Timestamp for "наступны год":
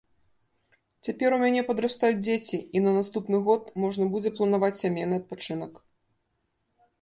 2.97-3.69